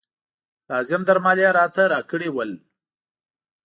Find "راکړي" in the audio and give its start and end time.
1.93-2.29